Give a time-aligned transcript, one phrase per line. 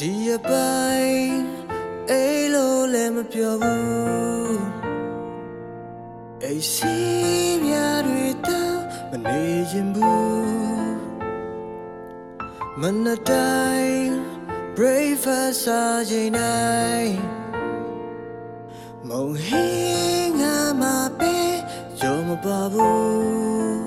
[0.00, 1.38] ဒီအပိုင်း
[2.10, 2.22] အိ
[2.54, 4.60] လို့လည်းမပြောဘူး
[6.44, 6.96] အိစီ
[7.64, 7.74] မြ
[8.06, 8.80] တွေတောင်
[9.10, 10.98] မနေရင်ဘူး
[12.80, 14.08] မနက်တိုင်း
[14.76, 17.16] breakfast စားချိန်တိုင်း
[19.08, 20.84] မုံဟင်းငါမ
[21.18, 21.36] ပဲ
[22.00, 23.78] ရောမပါဘူး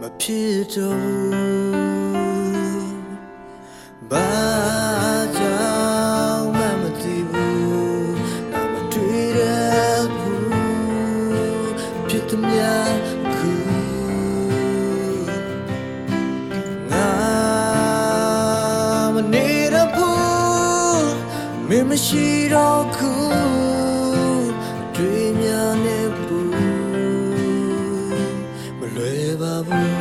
[0.00, 1.34] မဖြစ်တော့
[4.10, 4.53] ဘာကြော
[21.76, 23.12] င်မရှိတော့ခု
[24.94, 26.52] တွေ့များနေဘူး
[28.78, 29.94] မလွယ်ပါဘူး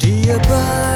[0.00, 0.91] ဒီအပိုင်း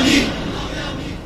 [0.00, 0.39] 胜利。